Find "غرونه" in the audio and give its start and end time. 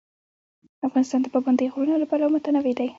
1.73-1.95